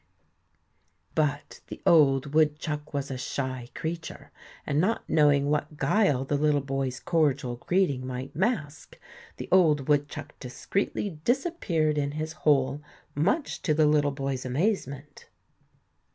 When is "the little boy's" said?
6.25-6.99, 13.75-14.43